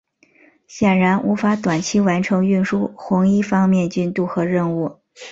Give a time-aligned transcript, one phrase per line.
[0.67, 4.97] 显然无法短期完成运输红一方面军渡河任务。